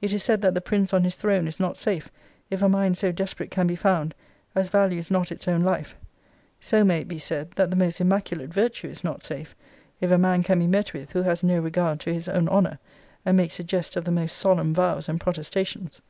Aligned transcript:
It 0.00 0.12
is 0.12 0.22
said 0.22 0.40
that 0.42 0.54
the 0.54 0.60
prince 0.60 0.94
on 0.94 1.02
his 1.02 1.16
throne 1.16 1.48
is 1.48 1.58
not 1.58 1.76
safe, 1.76 2.10
if 2.48 2.62
a 2.62 2.68
mind 2.68 2.96
so 2.96 3.10
desperate 3.10 3.50
can 3.50 3.66
be 3.66 3.74
found, 3.74 4.14
as 4.54 4.68
values 4.68 5.10
not 5.10 5.32
its 5.32 5.48
own 5.48 5.64
life. 5.64 5.96
So 6.60 6.84
may 6.84 7.00
it 7.00 7.08
be 7.08 7.18
said, 7.18 7.50
that 7.56 7.68
the 7.70 7.74
most 7.76 8.00
immaculate 8.00 8.54
virtue 8.54 8.86
is 8.86 9.02
not 9.02 9.24
safe, 9.24 9.56
if 10.00 10.12
a 10.12 10.16
man 10.16 10.44
can 10.44 10.60
be 10.60 10.68
met 10.68 10.92
with 10.92 11.10
who 11.10 11.22
has 11.22 11.42
no 11.42 11.58
regard 11.58 11.98
to 12.02 12.14
his 12.14 12.28
own 12.28 12.48
honour, 12.48 12.78
and 13.24 13.36
makes 13.36 13.58
a 13.58 13.64
jest 13.64 13.96
of 13.96 14.04
the 14.04 14.12
most 14.12 14.36
solemn 14.36 14.72
vows 14.72 15.08
and 15.08 15.20
protestations. 15.20 16.02